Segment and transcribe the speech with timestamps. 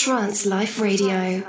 [0.00, 1.42] Trance Life Radio.